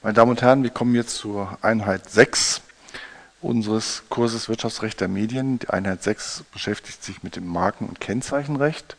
[0.00, 2.60] Meine Damen und Herren, wir kommen jetzt zur Einheit 6
[3.40, 5.58] unseres Kurses Wirtschaftsrecht der Medien.
[5.58, 8.96] Die Einheit 6 beschäftigt sich mit dem Marken- und Kennzeichenrecht.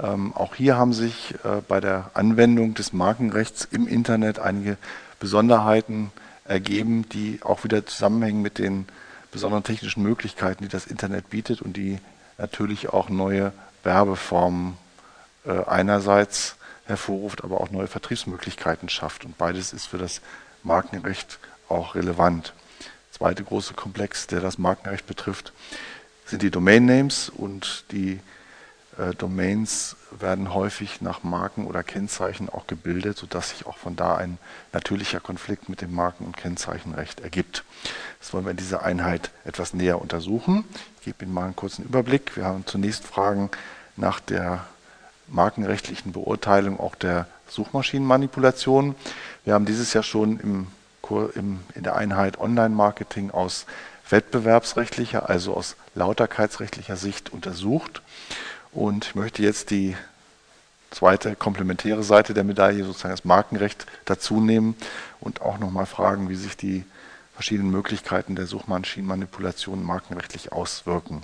[0.00, 4.76] Ähm, auch hier haben sich äh, bei der Anwendung des Markenrechts im Internet einige
[5.18, 6.12] Besonderheiten
[6.44, 8.86] ergeben, die auch wieder zusammenhängen mit den
[9.32, 11.98] besonderen technischen Möglichkeiten, die das Internet bietet und die
[12.38, 13.52] natürlich auch neue
[13.82, 14.76] Werbeformen
[15.44, 16.54] äh, einerseits
[16.86, 19.24] hervorruft, aber auch neue Vertriebsmöglichkeiten schafft.
[19.24, 20.20] Und beides ist für das
[20.62, 22.52] Markenrecht auch relevant.
[22.80, 25.52] Der zweite große Komplex, der das Markenrecht betrifft,
[26.26, 28.20] sind die Domain Names und die
[28.98, 34.16] äh, Domains werden häufig nach Marken oder Kennzeichen auch gebildet, sodass sich auch von da
[34.16, 34.38] ein
[34.72, 37.64] natürlicher Konflikt mit dem Marken- und Kennzeichenrecht ergibt.
[38.20, 40.64] Das wollen wir in dieser Einheit etwas näher untersuchen.
[40.98, 42.36] Ich gebe Ihnen mal einen kurzen Überblick.
[42.36, 43.50] Wir haben zunächst Fragen
[43.96, 44.66] nach der
[45.28, 48.94] markenrechtlichen Beurteilung auch der Suchmaschinenmanipulation.
[49.44, 50.66] Wir haben dieses Jahr schon im,
[51.34, 53.66] im, in der Einheit Online-Marketing aus
[54.10, 58.02] wettbewerbsrechtlicher, also aus lauterkeitsrechtlicher Sicht untersucht.
[58.72, 59.96] Und ich möchte jetzt die
[60.90, 64.76] zweite komplementäre Seite der Medaille, sozusagen das Markenrecht, dazu nehmen
[65.20, 66.84] und auch nochmal fragen, wie sich die
[67.34, 71.22] verschiedenen Möglichkeiten der Suchmaschinenmanipulation markenrechtlich auswirken.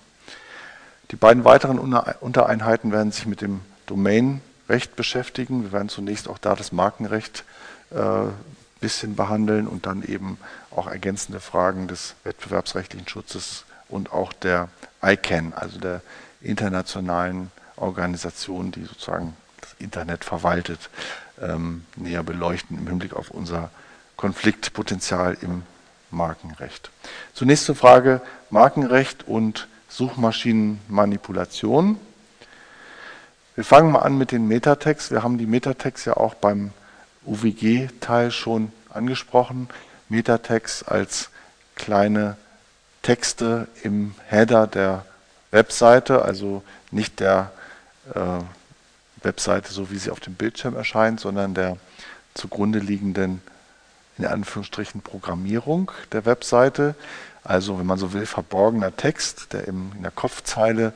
[1.12, 5.64] Die beiden weiteren Untereinheiten werden sich mit dem Domainrecht beschäftigen.
[5.64, 7.44] Wir werden zunächst auch da das Markenrecht
[7.91, 8.30] ein äh,
[8.80, 10.38] bisschen behandeln und dann eben
[10.70, 14.68] auch ergänzende Fragen des wettbewerbsrechtlichen Schutzes und auch der
[15.02, 16.02] ICANN, also der
[16.41, 20.88] internationalen Organisation, die sozusagen das Internet verwaltet,
[21.41, 23.70] ähm, näher beleuchten im Hinblick auf unser
[24.16, 25.62] Konfliktpotenzial im
[26.11, 26.91] Markenrecht.
[27.34, 31.98] Zunächst zur Frage Markenrecht und Suchmaschinenmanipulation.
[33.56, 35.10] Wir fangen mal an mit den Metatext.
[35.10, 36.70] Wir haben die Metatext ja auch beim
[37.26, 39.68] UWG-Teil schon angesprochen.
[40.08, 41.30] Metatext als
[41.74, 42.36] kleine
[43.02, 45.05] Texte im Header der
[45.50, 46.62] Webseite, also
[46.92, 47.50] nicht der
[48.14, 48.20] äh,
[49.24, 51.77] Webseite, so wie sie auf dem Bildschirm erscheint, sondern der
[52.34, 53.42] zugrunde liegenden,
[54.16, 56.94] in Anführungsstrichen, Programmierung der Webseite.
[57.42, 60.92] Also, wenn man so will, verborgener Text, der in der Kopfzeile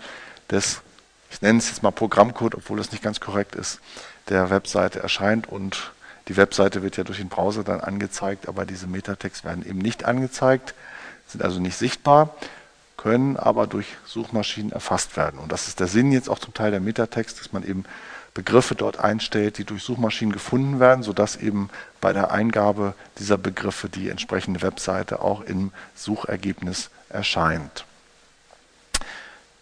[0.50, 0.82] des
[1.34, 3.80] ich nenne es jetzt mal Programmcode, obwohl das nicht ganz korrekt ist,
[4.28, 5.92] der Webseite erscheint und
[6.28, 10.04] die Webseite wird ja durch den Browser dann angezeigt, aber diese Metatext werden eben nicht
[10.04, 10.74] angezeigt,
[11.26, 12.36] sind also nicht sichtbar,
[12.96, 15.40] können aber durch Suchmaschinen erfasst werden.
[15.40, 17.84] Und das ist der Sinn jetzt auch zum Teil der Metatext, dass man eben
[18.32, 21.68] Begriffe dort einstellt, die durch Suchmaschinen gefunden werden, sodass eben
[22.00, 27.84] bei der Eingabe dieser Begriffe die entsprechende Webseite auch im Suchergebnis erscheint.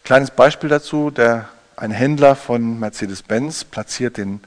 [0.05, 4.41] Kleines Beispiel dazu, der ein Händler von Mercedes-Benz platziert den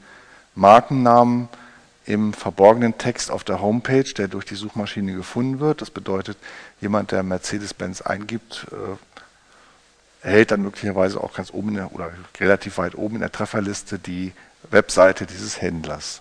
[0.54, 1.48] Markennamen
[2.06, 5.82] im verborgenen Text auf der Homepage, der durch die Suchmaschine gefunden wird.
[5.82, 6.38] Das bedeutet,
[6.80, 12.94] jemand, der Mercedes-Benz eingibt, äh, erhält dann möglicherweise auch ganz oben der, oder relativ weit
[12.94, 14.32] oben in der Trefferliste die
[14.70, 16.20] Webseite dieses Händlers.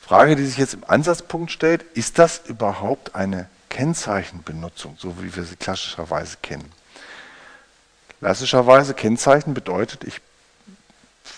[0.00, 5.44] Frage, die sich jetzt im Ansatzpunkt stellt, ist das überhaupt eine Kennzeichenbenutzung, so wie wir
[5.44, 6.70] sie klassischerweise kennen?
[8.20, 10.20] Klassischerweise Kennzeichen bedeutet, ich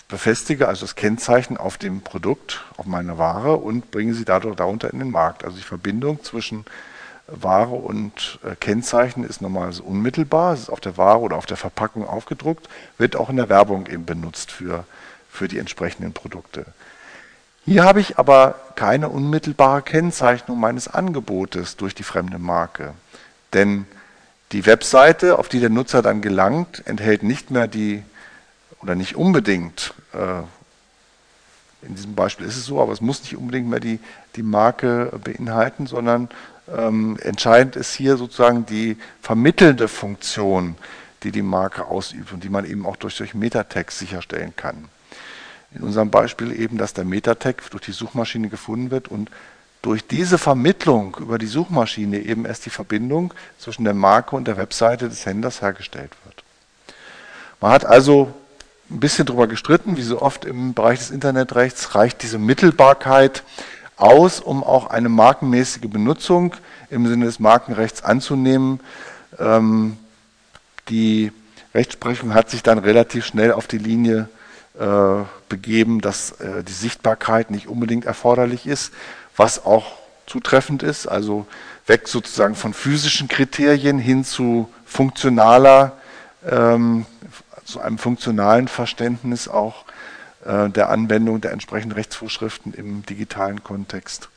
[0.09, 4.93] befestige also das Kennzeichen auf dem Produkt, auf meiner Ware und bringe sie dadurch darunter
[4.93, 5.44] in den Markt.
[5.44, 6.65] Also die Verbindung zwischen
[7.27, 10.55] Ware und äh, Kennzeichen ist normalerweise unmittelbar.
[10.55, 13.87] Es ist auf der Ware oder auf der Verpackung aufgedruckt, wird auch in der Werbung
[13.87, 14.84] eben benutzt für,
[15.31, 16.65] für die entsprechenden Produkte.
[17.66, 22.95] Hier habe ich aber keine unmittelbare Kennzeichnung meines Angebotes durch die fremde Marke.
[23.53, 23.87] Denn
[24.53, 28.03] die Webseite, auf die der Nutzer dann gelangt, enthält nicht mehr die,
[28.82, 30.42] oder nicht unbedingt, äh,
[31.82, 34.00] in diesem Beispiel ist es so, aber es muss nicht unbedingt mehr die,
[34.34, 36.28] die Marke beinhalten, sondern
[36.76, 40.76] ähm, entscheidend ist hier sozusagen die vermittelnde Funktion,
[41.22, 44.88] die die Marke ausübt und die man eben auch durch, durch Metatext sicherstellen kann.
[45.75, 49.30] In unserem Beispiel eben, dass der Metatext durch die Suchmaschine gefunden wird und
[49.83, 54.57] durch diese Vermittlung über die Suchmaschine eben erst die Verbindung zwischen der Marke und der
[54.57, 56.42] Webseite des Händlers hergestellt wird.
[57.60, 58.33] Man hat also
[58.91, 63.45] ein bisschen darüber gestritten, wie so oft im Bereich des Internetrechts reicht diese Mittelbarkeit
[63.97, 66.54] aus, um auch eine markenmäßige Benutzung
[66.91, 68.81] im Sinne des Markenrechts anzunehmen.
[69.39, 69.97] Ähm,
[70.89, 71.33] die
[71.74, 74.28] Rechtsprechung hat sich dann relativ schnell auf die Linie
[74.78, 78.92] äh, begeben, dass äh, die Sichtbarkeit nicht unbedingt erforderlich ist
[79.38, 79.92] was auch
[80.26, 81.46] zutreffend ist, also
[81.86, 85.96] weg sozusagen von physischen Kriterien hin zu funktionaler,
[86.46, 87.06] ähm,
[87.64, 89.84] zu einem funktionalen Verständnis auch
[90.44, 94.28] äh, der Anwendung der entsprechenden Rechtsvorschriften im digitalen Kontext.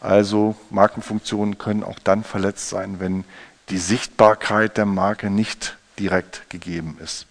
[0.00, 3.24] Also Markenfunktionen können auch dann verletzt sein, wenn
[3.70, 7.26] die Sichtbarkeit der Marke nicht direkt gegeben ist.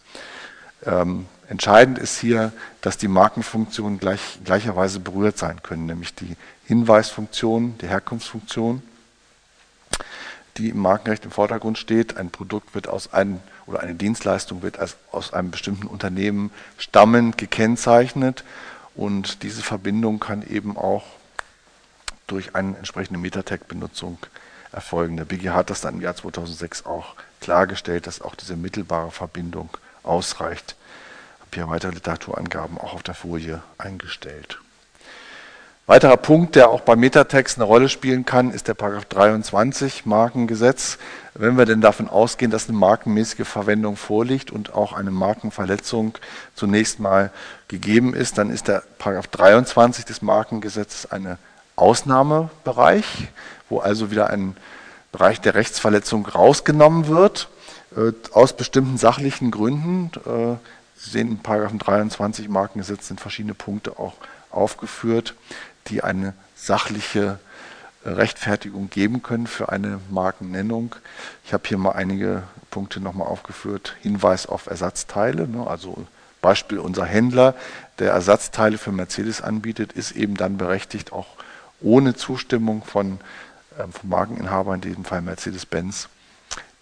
[0.85, 2.51] Ähm, entscheidend ist hier,
[2.81, 6.35] dass die Markenfunktionen gleich, gleicherweise berührt sein können, nämlich die
[6.65, 8.81] Hinweisfunktion, die Herkunftsfunktion,
[10.57, 12.17] die im Markenrecht im Vordergrund steht.
[12.17, 17.37] Ein Produkt wird aus einem oder eine Dienstleistung wird als, aus einem bestimmten Unternehmen stammend
[17.37, 18.43] gekennzeichnet
[18.95, 21.03] und diese Verbindung kann eben auch
[22.27, 24.17] durch eine entsprechende Metatag-Benutzung
[24.71, 25.17] erfolgen.
[25.17, 29.69] Der BGH hat das dann im Jahr 2006 auch klargestellt, dass auch diese mittelbare Verbindung
[30.03, 30.75] ausreicht.
[31.37, 34.59] Ich habe hier weitere Literaturangaben auch auf der Folie eingestellt.
[35.85, 40.97] Weiterer Punkt, der auch bei Metatext eine Rolle spielen kann, ist der Paragraph 23 Markengesetz.
[41.33, 46.17] Wenn wir denn davon ausgehen, dass eine markenmäßige Verwendung vorliegt und auch eine Markenverletzung
[46.55, 47.31] zunächst mal
[47.67, 51.37] gegeben ist, dann ist der Paragraph 23 des Markengesetzes eine
[51.75, 53.27] Ausnahmebereich,
[53.67, 54.55] wo also wieder ein
[55.11, 57.49] Bereich der Rechtsverletzung rausgenommen wird,
[57.97, 60.11] äh, aus bestimmten sachlichen Gründen.
[60.25, 60.55] Äh,
[60.95, 64.13] Sie sehen im Paragraphen 23 Markengesetz sind verschiedene Punkte auch
[64.51, 65.33] aufgeführt,
[65.87, 67.39] die eine sachliche
[68.03, 70.95] äh, Rechtfertigung geben können für eine Markennennung.
[71.45, 73.95] Ich habe hier mal einige Punkte nochmal aufgeführt.
[74.01, 76.05] Hinweis auf Ersatzteile, ne, also
[76.41, 77.55] Beispiel unser Händler,
[77.99, 81.27] der Ersatzteile für Mercedes anbietet, ist eben dann berechtigt, auch
[81.81, 83.19] ohne Zustimmung von,
[83.77, 86.09] äh, vom Markeninhaber, in diesem Fall Mercedes-Benz,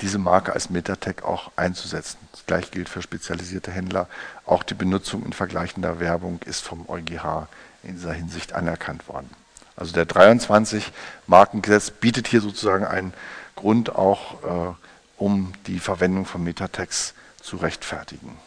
[0.01, 2.17] diese Marke als Metatech auch einzusetzen.
[2.31, 4.07] Das gleiche gilt für spezialisierte Händler.
[4.45, 7.47] Auch die Benutzung in vergleichender Werbung ist vom EuGH
[7.83, 9.29] in dieser Hinsicht anerkannt worden.
[9.75, 10.91] Also der 23
[11.27, 13.13] Markengesetz bietet hier sozusagen einen
[13.55, 14.73] Grund auch, äh,
[15.17, 18.37] um die Verwendung von Metatext zu rechtfertigen.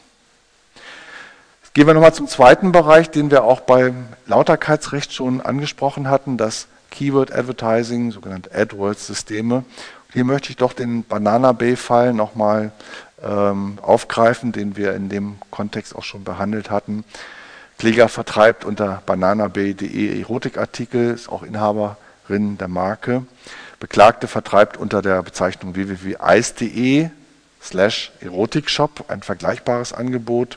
[1.73, 6.69] Gehen wir nochmal zum zweiten Bereich, den wir auch beim Lauterkeitsrecht schon angesprochen hatten, das
[6.93, 9.65] Keyword Advertising, sogenannte AdWords-Systeme.
[10.13, 12.71] Hier möchte ich doch den Banana Bay-Fall nochmal
[13.21, 17.05] ähm, aufgreifen, den wir in dem Kontext auch schon behandelt hatten.
[17.85, 23.27] Kläger vertreibt unter bananabay.de Erotikartikel, ist auch Inhaberin der Marke.
[23.79, 27.11] Beklagte vertreibt unter der Bezeichnung www.eis.de
[27.63, 30.57] slash Erotikshop ein vergleichbares Angebot.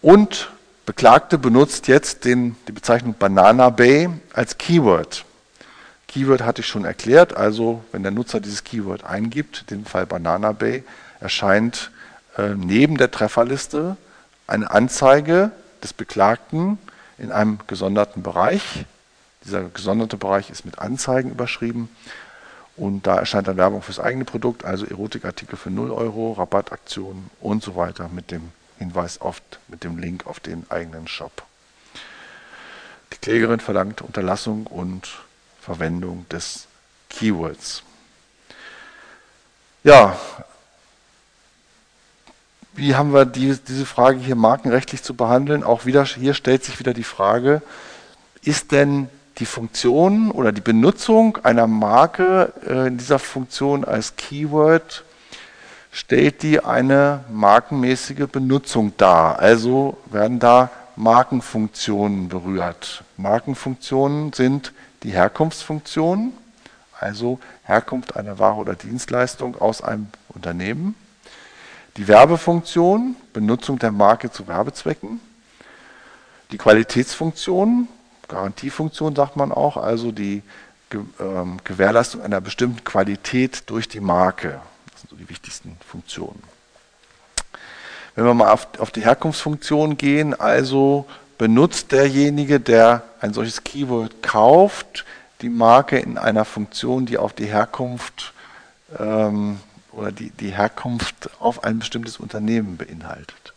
[0.00, 0.52] Und
[0.86, 5.24] Beklagte benutzt jetzt den, die Bezeichnung Banana Bay als Keyword.
[6.06, 10.06] Keyword hatte ich schon erklärt, also wenn der Nutzer dieses Keyword eingibt, in dem Fall
[10.06, 10.84] Banana Bay,
[11.18, 11.90] erscheint
[12.36, 13.96] äh, neben der Trefferliste
[14.46, 15.50] eine Anzeige
[15.82, 16.78] des Beklagten
[17.18, 18.84] in einem gesonderten Bereich.
[19.44, 21.88] Dieser gesonderte Bereich ist mit Anzeigen überschrieben
[22.76, 27.62] und da erscheint dann Werbung fürs eigene Produkt, also Erotikartikel für 0 Euro, Rabattaktionen und
[27.62, 31.42] so weiter mit dem Hinweis oft mit dem Link auf den eigenen Shop.
[33.12, 35.08] Die Klägerin verlangt Unterlassung und
[35.60, 36.68] Verwendung des
[37.10, 37.82] Keywords.
[39.82, 40.18] Ja,
[42.78, 45.64] wie haben wir die, diese Frage hier markenrechtlich zu behandeln?
[45.64, 47.60] Auch wieder, hier stellt sich wieder die Frage,
[48.42, 49.08] ist denn
[49.38, 55.04] die Funktion oder die Benutzung einer Marke äh, in dieser Funktion als Keyword,
[55.90, 59.40] stellt die eine markenmäßige Benutzung dar?
[59.40, 63.02] Also werden da Markenfunktionen berührt.
[63.16, 66.32] Markenfunktionen sind die Herkunftsfunktionen,
[66.98, 70.94] also Herkunft einer Ware oder Dienstleistung aus einem Unternehmen
[71.98, 75.20] die Werbefunktion, Benutzung der Marke zu Werbezwecken,
[76.52, 77.88] die Qualitätsfunktion,
[78.28, 80.42] Garantiefunktion sagt man auch, also die
[81.18, 84.60] ähm, Gewährleistung einer bestimmten Qualität durch die Marke.
[84.92, 86.42] Das sind so die wichtigsten Funktionen.
[88.14, 91.04] Wenn wir mal auf, die Herkunftsfunktion gehen, also
[91.36, 95.04] benutzt derjenige, der ein solches Keyword kauft,
[95.40, 98.32] die Marke in einer Funktion, die auf die Herkunft
[98.98, 99.58] ähm,
[99.98, 103.52] oder die, die Herkunft auf ein bestimmtes Unternehmen beinhaltet.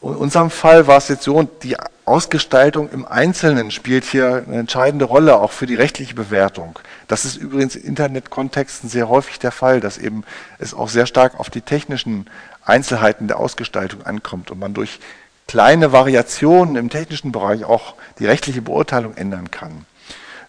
[0.00, 5.04] In unserem Fall war es jetzt so, die Ausgestaltung im Einzelnen spielt hier eine entscheidende
[5.04, 6.78] Rolle, auch für die rechtliche Bewertung.
[7.08, 10.24] Das ist übrigens in Internetkontexten sehr häufig der Fall, dass eben
[10.58, 12.28] es auch sehr stark auf die technischen
[12.64, 15.00] Einzelheiten der Ausgestaltung ankommt und man durch
[15.48, 19.84] kleine Variationen im technischen Bereich auch die rechtliche Beurteilung ändern kann.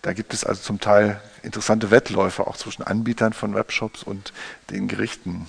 [0.01, 4.33] Da gibt es also zum Teil interessante Wettläufe auch zwischen Anbietern von Webshops und
[4.69, 5.47] den Gerichten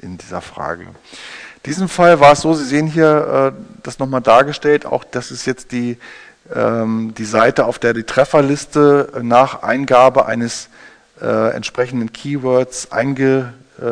[0.00, 0.82] in dieser Frage.
[0.82, 5.30] In diesem Fall war es so, Sie sehen hier äh, das nochmal dargestellt, auch das
[5.30, 5.98] ist jetzt die,
[6.54, 10.68] ähm, die Seite, auf der die Trefferliste nach Eingabe eines
[11.20, 13.84] äh, entsprechenden Keywords einge, äh,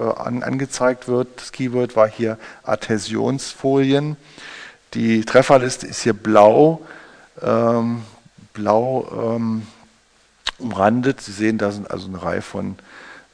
[0.00, 1.28] an, angezeigt wird.
[1.36, 4.16] Das Keyword war hier Adhäsionsfolien.
[4.94, 6.82] Die Trefferliste ist hier blau.
[7.42, 8.02] Ähm,
[8.58, 9.66] blau ähm,
[10.58, 11.20] umrandet.
[11.20, 12.76] Sie sehen, da sind also eine Reihe von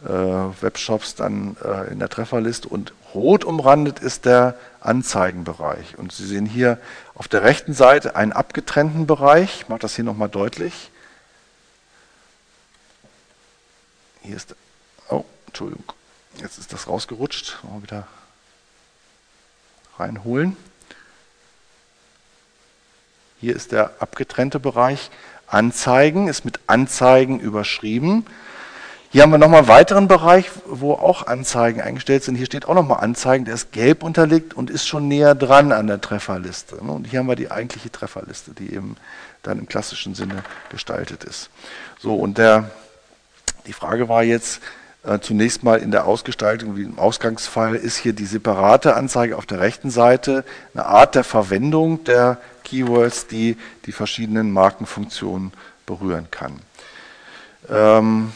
[0.05, 5.97] äh, Webshops dann äh, in der Trefferliste und rot umrandet ist der Anzeigenbereich.
[5.99, 6.79] Und Sie sehen hier
[7.15, 9.63] auf der rechten Seite einen abgetrennten Bereich.
[9.63, 10.91] Ich mache das hier nochmal deutlich.
[14.21, 14.55] Hier ist,
[15.09, 15.85] oh, Entschuldigung,
[16.37, 17.59] jetzt ist das rausgerutscht.
[17.63, 18.07] Mal wieder
[19.99, 20.57] reinholen.
[23.45, 25.11] Hier ist der abgetrennte Bereich.
[25.47, 28.25] Anzeigen ist mit Anzeigen überschrieben.
[29.11, 32.37] Hier haben wir nochmal einen weiteren Bereich, wo auch Anzeigen eingestellt sind.
[32.37, 35.89] Hier steht auch nochmal Anzeigen, der ist gelb unterlegt und ist schon näher dran an
[35.89, 36.77] der Trefferliste.
[36.77, 38.97] Und hier haben wir die eigentliche Trefferliste, die eben
[39.43, 41.51] dann im klassischen Sinne gestaltet ist.
[41.99, 42.71] So, und der,
[43.67, 44.63] die Frage war jetzt
[45.21, 49.61] zunächst mal in der Ausgestaltung, wie im Ausgangsfall, ist hier die separate Anzeige auf der
[49.61, 55.53] rechten Seite eine Art der Verwendung der Keywords, die die verschiedenen Markenfunktionen
[55.87, 56.61] berühren kann.
[57.69, 58.33] Ähm,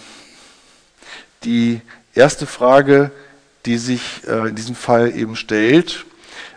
[1.45, 1.81] die
[2.15, 3.11] erste Frage,
[3.65, 6.05] die sich äh, in diesem Fall eben stellt,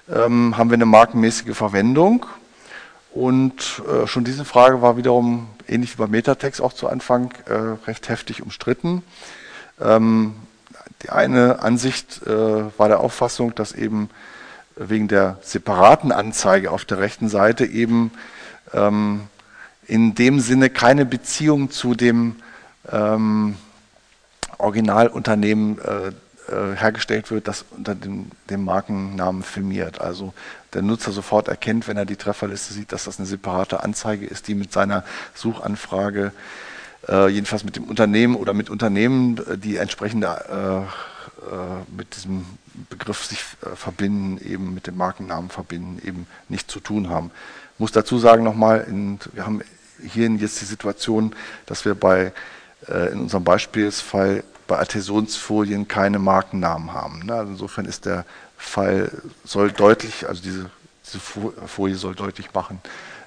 [0.10, 2.26] ähm, haben wir eine markenmäßige Verwendung?
[3.14, 7.54] Und äh, schon diese Frage war wiederum, ähnlich wie bei Metatext auch zu Anfang, äh,
[7.88, 9.04] recht heftig umstritten.
[9.82, 10.36] Ähm,
[11.04, 12.30] die eine Ansicht äh,
[12.78, 14.10] war der Auffassung, dass eben
[14.76, 18.12] wegen der separaten Anzeige auf der rechten Seite eben
[18.74, 19.22] ähm,
[19.88, 22.36] in dem Sinne keine Beziehung zu dem
[22.92, 23.58] ähm,
[24.58, 26.12] Originalunternehmen äh,
[26.52, 30.02] äh, hergestellt wird, das unter dem, dem, Markennamen firmiert.
[30.02, 30.34] Also
[30.74, 34.48] der Nutzer sofort erkennt, wenn er die Trefferliste sieht, dass das eine separate Anzeige ist,
[34.48, 36.32] die mit seiner Suchanfrage,
[37.08, 42.46] äh, jedenfalls mit dem Unternehmen oder mit Unternehmen, äh, die entsprechende äh, äh, mit diesem
[42.90, 43.44] Begriff sich
[43.76, 47.32] verbinden, eben mit dem Markennamen verbinden, eben nicht zu tun haben.
[47.74, 48.88] Ich muss dazu sagen nochmal,
[49.34, 49.62] wir haben
[50.02, 52.32] hier jetzt die Situation, dass wir bei
[52.88, 57.26] in unserem Beispielsfall bei Adhäsionsfolien keine Markennamen haben.
[57.26, 57.34] Ne?
[57.34, 58.24] Also insofern ist der
[58.58, 59.12] Fall,
[59.44, 60.70] soll deutlich, also diese,
[61.06, 62.80] diese Folie soll deutlich machen,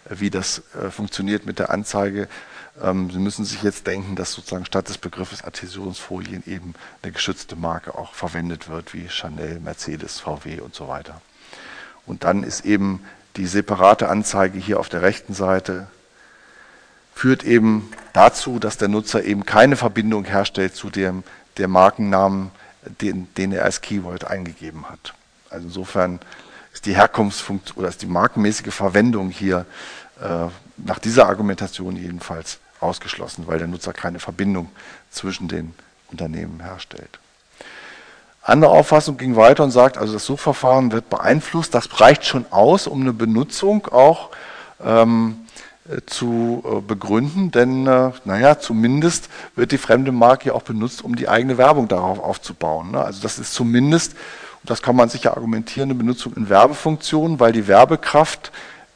[0.08, 2.28] äh, wie das äh, funktioniert mit der Anzeige.
[2.82, 7.56] Ähm, Sie müssen sich jetzt denken, dass sozusagen statt des Begriffes Adhäsionsfolien eben eine geschützte
[7.56, 11.20] Marke auch verwendet wird, wie Chanel, Mercedes, VW und so weiter.
[12.06, 13.04] Und dann ist eben
[13.36, 15.88] die separate Anzeige hier auf der rechten Seite
[17.14, 21.22] führt eben dazu, dass der Nutzer eben keine Verbindung herstellt zu dem
[21.56, 22.50] der Markennamen,
[23.00, 25.14] den, den er als Keyword eingegeben hat.
[25.48, 26.18] Also insofern
[26.72, 29.64] ist die Herkunftsfunktion oder ist die markenmäßige Verwendung hier
[30.20, 34.70] äh, nach dieser Argumentation jedenfalls ausgeschlossen, weil der Nutzer keine Verbindung
[35.10, 35.74] zwischen den
[36.10, 37.18] Unternehmen herstellt.
[38.42, 42.86] Andere Auffassung ging weiter und sagt, also das Suchverfahren wird beeinflusst, das reicht schon aus,
[42.86, 44.30] um eine Benutzung auch
[44.84, 45.46] ähm,
[45.88, 51.02] äh, zu äh, begründen, denn äh, naja, zumindest wird die fremde Marke ja auch benutzt,
[51.02, 52.92] um die eigene Werbung darauf aufzubauen.
[52.92, 53.02] Ne?
[53.02, 54.12] Also das ist zumindest,
[54.62, 58.52] und das kann man sicher argumentieren, eine Benutzung in Werbefunktionen, weil die Werbekraft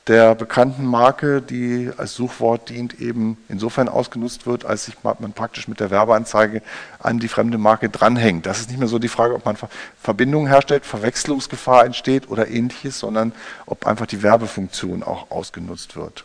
[0.09, 5.69] der bekannten Marke, die als Suchwort dient, eben insofern ausgenutzt wird, als sich man praktisch
[5.69, 6.63] mit der Werbeanzeige
[6.99, 8.47] an die fremde Marke dranhängt.
[8.47, 9.57] Das ist nicht mehr so die Frage, ob man
[10.01, 13.33] Verbindungen herstellt, Verwechslungsgefahr entsteht oder ähnliches, sondern
[13.67, 16.25] ob einfach die Werbefunktion auch ausgenutzt wird.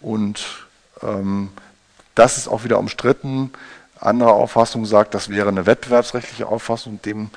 [0.00, 0.66] Und
[1.02, 1.50] ähm,
[2.14, 3.52] das ist auch wieder umstritten.
[4.00, 7.00] Andere Auffassung sagt, das wäre eine wettbewerbsrechtliche Auffassung.
[7.02, 7.28] Dem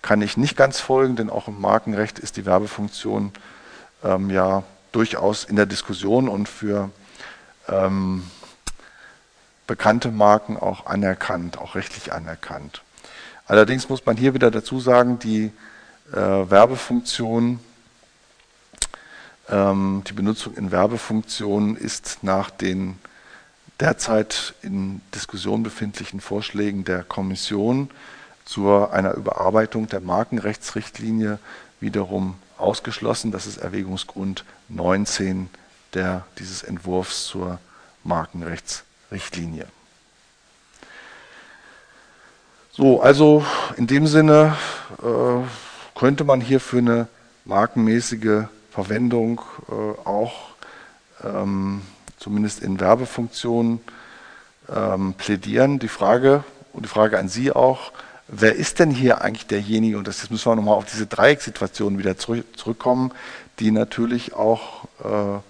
[0.00, 3.32] kann ich nicht ganz folgen, denn auch im Markenrecht ist die Werbefunktion
[4.04, 6.90] ähm, ja durchaus in der Diskussion und für
[7.68, 8.24] ähm,
[9.66, 12.82] bekannte Marken auch anerkannt, auch rechtlich anerkannt.
[13.46, 15.52] Allerdings muss man hier wieder dazu sagen, die
[16.12, 17.60] äh, Werbefunktion
[19.50, 22.98] ähm, die Benutzung in Werbefunktionen ist nach den
[23.80, 27.90] derzeit in Diskussion befindlichen Vorschlägen der Kommission
[28.44, 31.38] zu einer Überarbeitung der Markenrechtsrichtlinie
[31.80, 33.32] wiederum ausgeschlossen.
[33.32, 35.48] Das ist Erwägungsgrund 19
[35.94, 37.58] der, dieses Entwurfs zur
[38.04, 39.66] Markenrechtsrichtlinie.
[42.72, 43.44] So, also
[43.76, 44.56] in dem Sinne
[45.02, 47.08] äh, könnte man hier für eine
[47.44, 49.72] markenmäßige Verwendung äh,
[50.06, 50.50] auch
[51.24, 51.82] ähm,
[52.18, 53.80] zumindest in Werbefunktionen
[54.68, 55.78] ähm, plädieren.
[55.78, 57.92] Die Frage und die Frage an Sie auch,
[58.28, 62.16] wer ist denn hier eigentlich derjenige, und das müssen wir nochmal auf diese Dreiecksituation wieder
[62.16, 63.12] zurück, zurückkommen,
[63.58, 65.40] die natürlich auch äh,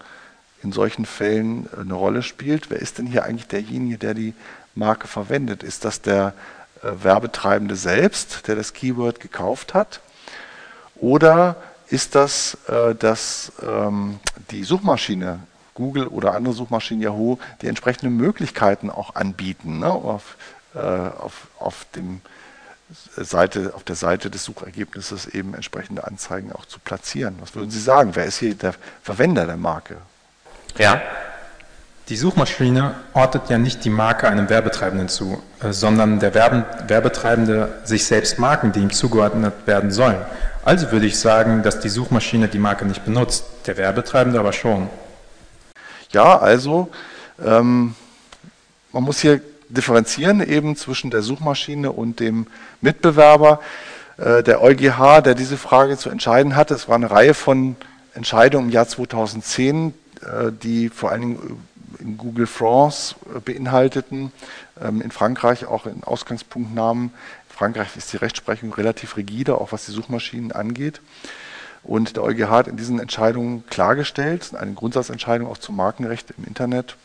[0.62, 2.70] in solchen Fällen eine Rolle spielt.
[2.70, 4.34] Wer ist denn hier eigentlich derjenige, der die
[4.74, 5.62] Marke verwendet?
[5.62, 6.34] Ist das der
[6.82, 10.00] äh, Werbetreibende selbst, der das Keyword gekauft hat?
[10.96, 11.56] Oder
[11.88, 14.20] ist das, äh, dass ähm,
[14.50, 15.40] die Suchmaschine
[15.74, 20.36] Google oder andere Suchmaschinen, Yahoo, die entsprechenden Möglichkeiten auch anbieten, ne, auf,
[20.74, 22.20] äh, auf, auf, dem
[23.16, 27.36] Seite, auf der Seite des Suchergebnisses eben entsprechende Anzeigen auch zu platzieren.
[27.40, 28.12] Was würden Sie sagen?
[28.14, 29.96] Wer ist hier der Verwender der Marke?
[30.78, 31.02] Ja,
[32.08, 37.80] die Suchmaschine ortet ja nicht die Marke einem Werbetreibenden zu, äh, sondern der Werben, Werbetreibende
[37.84, 40.24] sich selbst Marken, die ihm zugeordnet werden sollen.
[40.64, 44.88] Also würde ich sagen, dass die Suchmaschine die Marke nicht benutzt, der Werbetreibende aber schon.
[46.10, 46.88] Ja, also
[47.44, 47.94] ähm,
[48.92, 52.46] man muss hier differenzieren eben zwischen der Suchmaschine und dem
[52.80, 53.60] Mitbewerber.
[54.16, 57.76] Äh, der EuGH, der diese Frage zu entscheiden hatte, es war eine Reihe von
[58.14, 61.62] Entscheidungen im Jahr 2010, äh, die vor allen Dingen
[62.00, 64.32] in Google France äh, beinhalteten,
[64.80, 67.04] ähm, in Frankreich auch in Ausgangspunktnamen.
[67.04, 71.00] In Frankreich ist die Rechtsprechung relativ rigide, auch was die Suchmaschinen angeht.
[71.82, 76.96] Und der EuGH hat in diesen Entscheidungen klargestellt, eine Grundsatzentscheidung auch zum Markenrecht im Internet,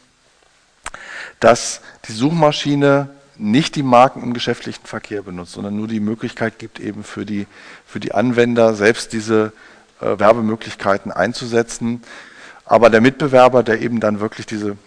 [1.40, 6.80] dass die Suchmaschine nicht die Marken im geschäftlichen Verkehr benutzt, sondern nur die Möglichkeit gibt,
[6.80, 7.48] eben für die,
[7.86, 9.54] für die Anwender selbst diese
[10.00, 12.04] äh, Werbemöglichkeiten einzusetzen.
[12.66, 14.78] Aber der Mitbewerber, der eben dann wirklich diese,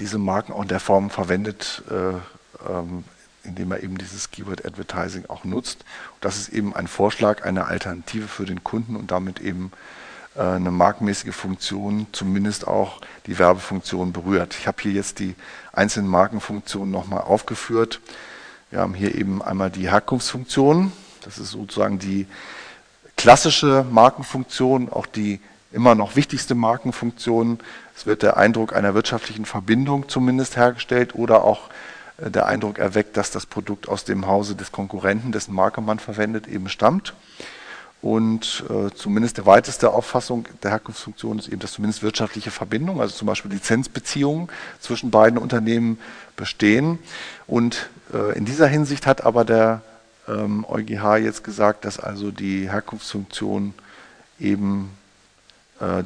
[0.00, 2.14] diese Marken auch in der Form verwendet, äh,
[2.68, 3.04] ähm,
[3.44, 5.84] indem er eben dieses Keyword Advertising auch nutzt.
[6.20, 9.70] Das ist eben ein Vorschlag, eine Alternative für den Kunden und damit eben
[10.36, 14.56] eine markenmäßige Funktion, zumindest auch die Werbefunktion berührt.
[14.58, 15.34] Ich habe hier jetzt die
[15.72, 18.00] einzelnen Markenfunktionen nochmal aufgeführt.
[18.70, 20.92] Wir haben hier eben einmal die Herkunftsfunktion.
[21.22, 22.26] Das ist sozusagen die
[23.16, 25.40] klassische Markenfunktion, auch die
[25.72, 27.60] immer noch wichtigste Markenfunktion.
[27.96, 31.70] Es wird der Eindruck einer wirtschaftlichen Verbindung zumindest hergestellt oder auch
[32.18, 35.98] äh, der Eindruck erweckt, dass das Produkt aus dem Hause des Konkurrenten, dessen Marke man
[35.98, 37.14] verwendet, eben stammt.
[38.04, 43.14] Und äh, zumindest der weiteste Auffassung der Herkunftsfunktion ist eben, dass zumindest wirtschaftliche Verbindungen, also
[43.14, 45.98] zum Beispiel Lizenzbeziehungen zwischen beiden Unternehmen
[46.36, 46.98] bestehen.
[47.46, 49.80] Und äh, in dieser Hinsicht hat aber der
[50.28, 53.72] ähm, EuGH jetzt gesagt, dass also die Herkunftsfunktion
[54.38, 54.90] eben
[55.80, 56.02] äh,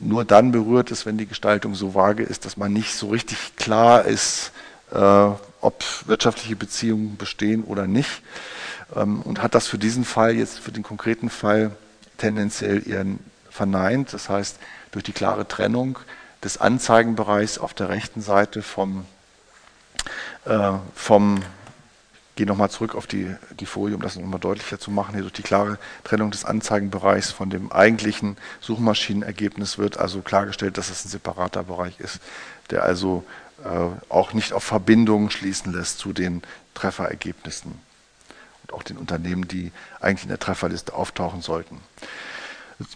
[0.00, 3.54] nur dann berührt ist, wenn die Gestaltung so vage ist, dass man nicht so richtig
[3.54, 4.50] klar ist,
[4.90, 5.28] äh,
[5.60, 8.22] ob wirtschaftliche Beziehungen bestehen oder nicht.
[8.94, 11.72] Ähm, und hat das für diesen Fall, jetzt für den konkreten Fall,
[12.16, 13.04] tendenziell eher
[13.50, 14.12] verneint.
[14.12, 14.58] Das heißt,
[14.92, 15.98] durch die klare Trennung
[16.42, 19.04] des Anzeigenbereichs auf der rechten Seite vom,
[20.44, 21.42] äh, vom
[22.36, 25.14] gehe nochmal zurück auf die, die Folie, um das nochmal deutlicher zu machen.
[25.14, 30.88] Hier durch die klare Trennung des Anzeigenbereichs von dem eigentlichen Suchmaschinenergebnis wird also klargestellt, dass
[30.88, 32.20] es ein separater Bereich ist,
[32.70, 33.24] der also
[33.64, 33.68] äh,
[34.08, 36.42] auch nicht auf Verbindungen schließen lässt zu den
[36.74, 37.87] Trefferergebnissen
[38.72, 41.80] auch den Unternehmen, die eigentlich in der Trefferliste auftauchen sollten.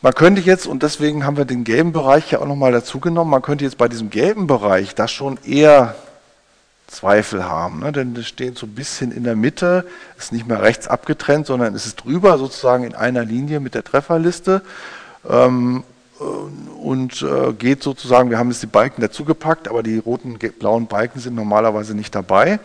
[0.00, 3.30] Man könnte jetzt, und deswegen haben wir den gelben Bereich ja auch nochmal dazu genommen,
[3.30, 5.96] man könnte jetzt bei diesem gelben Bereich das schon eher
[6.87, 7.80] Zweifel haben.
[7.80, 7.90] Ne?
[7.90, 9.85] Denn das steht so ein bisschen in der Mitte,
[10.18, 13.82] ist nicht mehr rechts abgetrennt, sondern es ist drüber sozusagen in einer Linie mit der
[13.82, 14.62] Trefferliste.
[15.28, 20.38] Ähm, äh, und äh, geht sozusagen, wir haben jetzt die Balken dazugepackt, aber die roten,
[20.38, 22.61] blauen Balken sind normalerweise nicht dabei.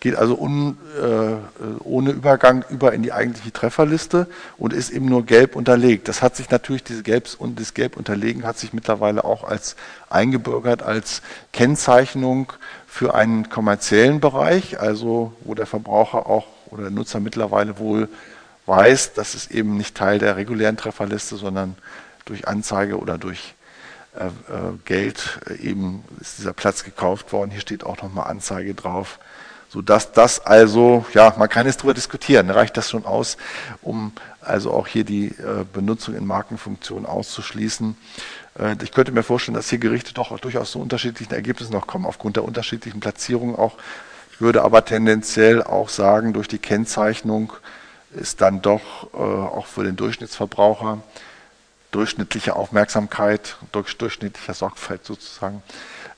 [0.00, 4.26] Geht also un, äh, ohne Übergang über in die eigentliche Trefferliste
[4.58, 6.08] und ist eben nur gelb unterlegt.
[6.08, 9.76] Das hat sich natürlich, diese Gelbs und das Gelb unterlegen hat sich mittlerweile auch als
[10.10, 12.52] eingebürgert, als Kennzeichnung
[12.86, 18.08] für einen kommerziellen Bereich, also wo der Verbraucher auch oder der Nutzer mittlerweile wohl
[18.66, 21.76] weiß, dass es eben nicht Teil der regulären Trefferliste, sondern
[22.24, 23.54] durch Anzeige oder durch
[24.16, 24.30] äh, äh,
[24.84, 27.52] Geld äh, eben ist dieser Platz gekauft worden.
[27.52, 29.20] Hier steht auch nochmal Anzeige drauf,
[29.68, 33.36] sodass das also, ja, man kann jetzt darüber diskutieren, reicht das schon aus,
[33.82, 37.96] um also auch hier die äh, Benutzung in Markenfunktionen auszuschließen.
[38.58, 42.04] Äh, ich könnte mir vorstellen, dass hier Gerichte doch durchaus zu unterschiedlichen Ergebnissen noch kommen,
[42.04, 43.76] aufgrund der unterschiedlichen Platzierungen auch.
[44.32, 47.52] Ich würde aber tendenziell auch sagen, durch die Kennzeichnung
[48.12, 50.98] ist dann doch äh, auch für den Durchschnittsverbraucher
[51.90, 55.62] durchschnittliche Aufmerksamkeit, durch durchschnittlicher Sorgfalt sozusagen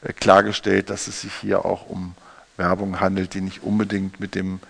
[0.02, 2.14] äh, klargestellt, dass es sich hier auch um
[2.56, 4.60] Werbung handelt, die nicht unbedingt mit dem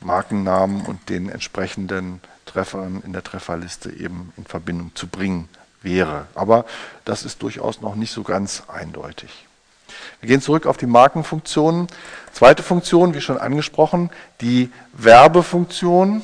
[0.00, 5.48] Markennamen und den entsprechenden Treffern in der Trefferliste eben in Verbindung zu bringen
[5.82, 6.26] wäre.
[6.34, 6.64] Aber
[7.04, 9.46] das ist durchaus noch nicht so ganz eindeutig.
[10.20, 11.88] Wir gehen zurück auf die Markenfunktionen.
[12.32, 14.10] Zweite Funktion, wie schon angesprochen,
[14.40, 16.22] die Werbefunktion.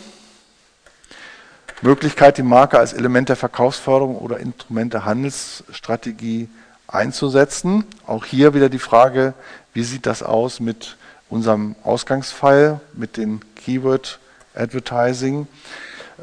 [1.83, 6.49] Möglichkeit, die Marke als Element der Verkaufsförderung oder Instrument der Handelsstrategie
[6.89, 7.85] einzusetzen.
[8.07, 9.35] Auch hier wieder die Frage,
[9.75, 10.97] wie sieht das aus mit
[11.29, 14.19] unserem Ausgangsfall, mit den Keyword
[14.55, 15.47] Advertising.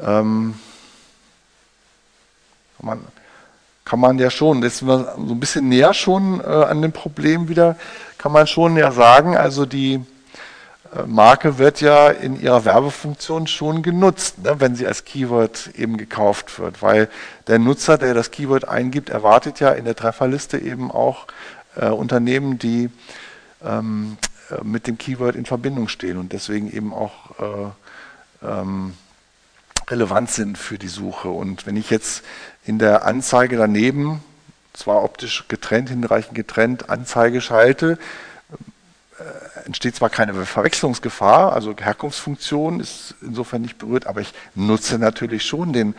[0.02, 0.54] Ähm,
[2.80, 3.00] man
[3.84, 6.92] kann man ja schon, jetzt sind wir so ein bisschen näher schon äh, an dem
[6.92, 7.76] Problem wieder,
[8.16, 10.04] kann man schon ja sagen, also die
[11.06, 16.58] Marke wird ja in ihrer Werbefunktion schon genutzt, ne, wenn sie als Keyword eben gekauft
[16.58, 17.08] wird, weil
[17.48, 21.26] der Nutzer, der das Keyword eingibt, erwartet ja in der Trefferliste eben auch
[21.76, 22.90] äh, Unternehmen, die
[23.64, 24.16] ähm,
[24.50, 27.72] äh, mit dem Keyword in Verbindung stehen und deswegen eben auch
[28.42, 28.94] äh, ähm,
[29.88, 31.28] relevant sind für die Suche.
[31.28, 32.22] Und wenn ich jetzt
[32.64, 34.22] in der Anzeige daneben,
[34.72, 37.98] zwar optisch getrennt, hinreichend getrennt, Anzeige schalte,
[39.64, 45.72] entsteht zwar keine Verwechslungsgefahr, also Herkunftsfunktion ist insofern nicht berührt, aber ich nutze natürlich schon
[45.72, 45.94] den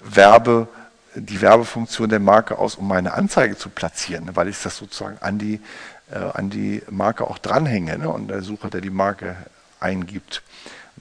[0.00, 0.68] Werbe,
[1.14, 5.38] die Werbefunktion der Marke aus, um meine Anzeige zu platzieren, weil ich das sozusagen an
[5.38, 5.60] die,
[6.12, 8.08] äh, an die Marke auch dranhänge ne?
[8.08, 9.36] und der Sucher, der die Marke
[9.80, 10.42] eingibt.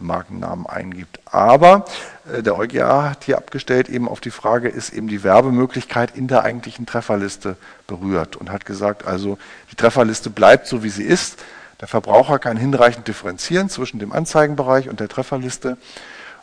[0.01, 1.19] Markennamen eingibt.
[1.25, 1.85] Aber
[2.31, 6.27] äh, der EuGH hat hier abgestellt eben auf die Frage, ist eben die Werbemöglichkeit in
[6.27, 9.37] der eigentlichen Trefferliste berührt und hat gesagt, also
[9.71, 11.43] die Trefferliste bleibt so, wie sie ist.
[11.81, 15.77] Der Verbraucher kann hinreichend differenzieren zwischen dem Anzeigenbereich und der Trefferliste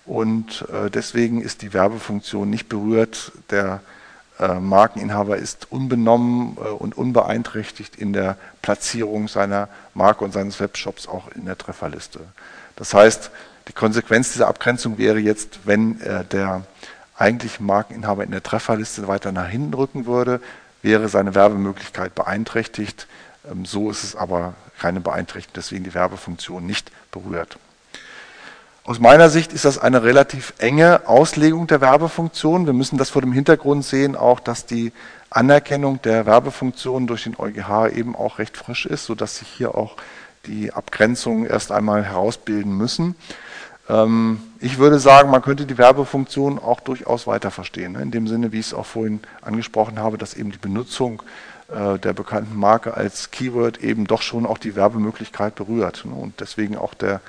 [0.07, 3.33] und äh, deswegen ist die Werbefunktion nicht berührt.
[3.51, 3.81] Der
[4.39, 11.09] äh, Markeninhaber ist unbenommen äh, und unbeeinträchtigt in der Platzierung seiner Marke und seines Webshops
[11.09, 12.21] auch in der Trefferliste.
[12.77, 13.31] Das heißt,
[13.69, 15.99] die Konsequenz dieser Abgrenzung wäre jetzt, wenn
[16.31, 16.63] der
[17.17, 20.41] eigentliche Markeninhaber in der Trefferliste weiter nach hinten rücken würde,
[20.83, 23.09] wäre seine Werbemöglichkeit beeinträchtigt.
[23.51, 27.59] Ähm, so ist es aber keine Beeinträchtigung, deswegen die Werbefunktion nicht berührt.
[28.85, 32.67] Aus meiner Sicht ist das eine relativ enge Auslegung der Werbefunktion.
[32.67, 34.93] Wir müssen das vor dem Hintergrund sehen, auch dass die
[35.29, 39.97] Anerkennung der Werbefunktion durch den EuGH eben auch recht frisch ist, sodass sich hier auch
[40.47, 43.17] die Abgrenzung erst einmal herausbilden müssen.
[43.89, 47.93] Ähm, ich würde sagen, man könnte die Werbefunktion auch durchaus weiter verstehen.
[47.93, 48.03] Ne?
[48.03, 51.25] In dem Sinne, wie ich es auch vorhin angesprochen habe, dass eben die Benutzung
[51.69, 56.15] der bekannten Marke als Keyword eben doch schon auch die Werbemöglichkeit berührt ne?
[56.15, 57.21] und deswegen auch der,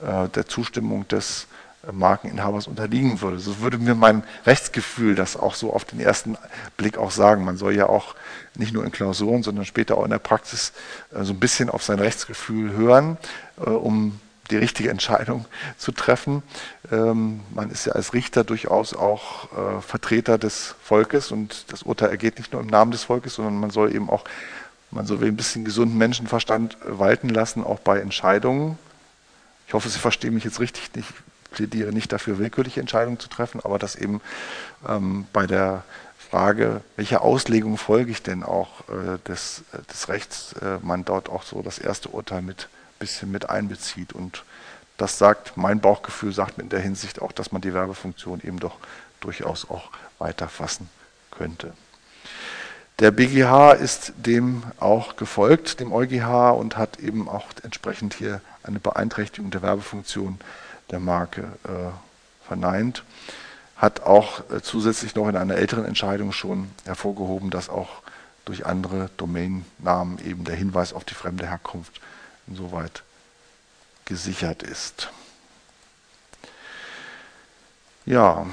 [0.00, 1.46] äh, der Zustimmung des
[1.92, 3.38] Markeninhabers unterliegen würde.
[3.38, 6.36] So würde mir mein Rechtsgefühl das auch so auf den ersten
[6.76, 7.44] Blick auch sagen.
[7.44, 8.14] Man soll ja auch
[8.56, 10.72] nicht nur in Klausuren, sondern später auch in der Praxis
[11.14, 13.18] äh, so ein bisschen auf sein Rechtsgefühl hören,
[13.58, 15.46] äh, um die richtige Entscheidung
[15.78, 16.42] zu treffen.
[16.90, 22.10] Ähm, man ist ja als Richter durchaus auch äh, Vertreter des Volkes und das Urteil
[22.10, 24.24] ergeht nicht nur im Namen des Volkes, sondern man soll eben auch,
[24.90, 28.78] man soll ein bisschen gesunden Menschenverstand walten lassen, auch bei Entscheidungen.
[29.66, 30.90] Ich hoffe, Sie verstehen mich jetzt richtig.
[30.94, 31.06] Ich
[31.50, 34.20] plädiere nicht dafür, willkürliche Entscheidungen zu treffen, aber dass eben
[34.88, 35.84] ähm, bei der
[36.30, 41.42] Frage, welcher Auslegung folge ich denn auch äh, des, des Rechts, äh, man dort auch
[41.42, 44.12] so das erste Urteil mit bisschen mit einbezieht.
[44.12, 44.44] Und
[44.96, 48.58] das sagt, mein Bauchgefühl sagt mir in der Hinsicht auch, dass man die Werbefunktion eben
[48.58, 48.76] doch
[49.20, 50.88] durchaus auch weiterfassen
[51.30, 51.72] könnte.
[52.98, 58.80] Der BGH ist dem auch gefolgt, dem EuGH, und hat eben auch entsprechend hier eine
[58.80, 60.38] Beeinträchtigung der Werbefunktion
[60.90, 63.04] der Marke äh, verneint.
[63.76, 68.02] Hat auch äh, zusätzlich noch in einer älteren Entscheidung schon hervorgehoben, dass auch
[68.46, 72.00] durch andere Domainnamen eben der Hinweis auf die fremde Herkunft
[72.46, 73.02] insoweit
[74.04, 75.10] gesichert ist.
[78.04, 78.46] Ja.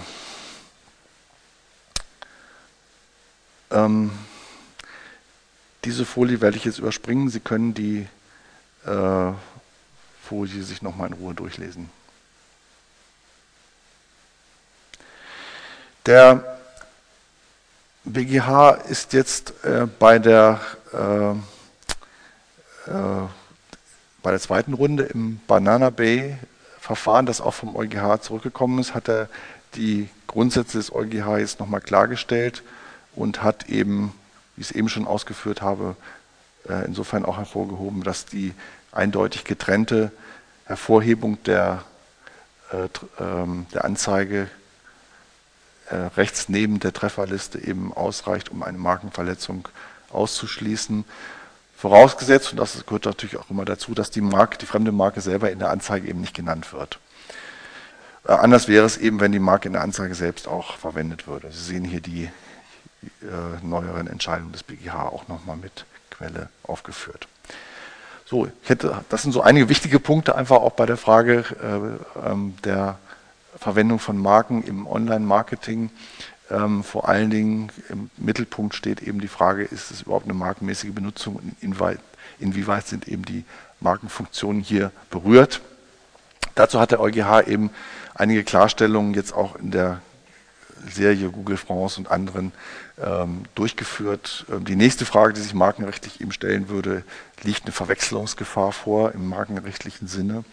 [3.71, 4.11] Ähm,
[5.83, 7.29] diese Folie werde ich jetzt überspringen.
[7.29, 8.07] Sie können die
[8.85, 9.31] äh,
[10.23, 11.89] Folie sich nochmal in Ruhe durchlesen.
[16.05, 16.57] Der
[18.03, 20.59] BGH ist jetzt äh, bei der
[20.93, 21.31] äh,
[22.91, 23.27] äh,
[24.23, 26.37] bei der zweiten Runde im Banana Bay
[26.79, 29.29] Verfahren, das auch vom EuGH zurückgekommen ist, hat er
[29.75, 32.63] die Grundsätze des EuGH jetzt nochmal klargestellt
[33.15, 34.13] und hat eben,
[34.55, 35.95] wie ich es eben schon ausgeführt habe,
[36.67, 38.53] äh, insofern auch hervorgehoben, dass die
[38.91, 40.11] eindeutig getrennte
[40.65, 41.83] Hervorhebung der,
[42.71, 42.87] äh,
[43.21, 44.49] ähm, der Anzeige
[45.89, 49.67] äh, rechts neben der Trefferliste eben ausreicht, um eine Markenverletzung
[50.11, 51.05] auszuschließen.
[51.83, 55.51] Vorausgesetzt, und das gehört natürlich auch immer dazu, dass die Marke, die fremde Marke selber
[55.51, 56.97] in der Anzeige eben nicht genannt wird.
[58.25, 61.51] Äh, anders wäre es eben, wenn die Marke in der Anzeige selbst auch verwendet würde.
[61.51, 62.29] Sie sehen hier die
[63.21, 67.27] äh, neueren Entscheidungen des BGH auch nochmal mit Quelle aufgeführt.
[68.23, 72.29] So, ich hätte, das sind so einige wichtige Punkte einfach auch bei der Frage äh,
[72.31, 72.97] ähm, der
[73.57, 75.89] Verwendung von Marken im Online-Marketing.
[76.51, 80.91] Ähm, vor allen Dingen im Mittelpunkt steht eben die Frage, ist es überhaupt eine markenmäßige
[80.91, 81.99] Benutzung und inwieweit,
[82.39, 83.45] inwieweit sind eben die
[83.79, 85.61] Markenfunktionen hier berührt.
[86.55, 87.71] Dazu hat der EuGH eben
[88.13, 90.01] einige Klarstellungen jetzt auch in der
[90.89, 92.51] Serie Google France und anderen
[93.01, 94.45] ähm, durchgeführt.
[94.51, 97.03] Ähm, die nächste Frage, die sich markenrechtlich eben stellen würde,
[97.41, 100.43] liegt eine Verwechslungsgefahr vor im markenrechtlichen Sinne.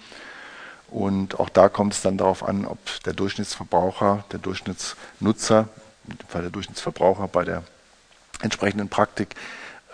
[0.90, 5.68] Und auch da kommt es dann darauf an, ob der Durchschnittsverbraucher, der Durchschnittsnutzer,
[6.28, 7.62] Fall der Durchschnittsverbraucher bei der
[8.42, 9.36] entsprechenden Praktik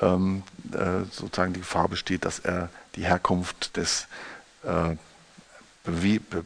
[0.00, 4.06] ähm, äh, sozusagen die Gefahr besteht, dass er die Herkunft des
[4.62, 4.96] äh,
[5.84, 6.44] be, be,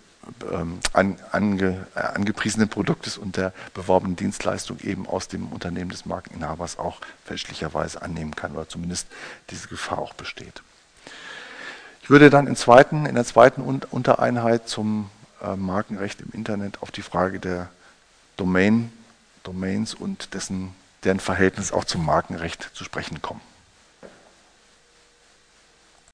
[0.52, 6.06] ähm, an, ange, äh, angepriesenen Produktes und der beworbenen Dienstleistung eben aus dem Unternehmen des
[6.06, 9.06] Markeninhabers auch fälschlicherweise annehmen kann oder zumindest
[9.50, 10.62] diese Gefahr auch besteht.
[12.02, 15.10] Ich würde dann in, zweiten, in der zweiten Untereinheit zum
[15.42, 17.68] äh, Markenrecht im Internet auf die Frage der
[18.36, 18.92] Domain,
[19.42, 23.40] Domains und dessen, deren Verhältnis auch zum Markenrecht zu sprechen kommen.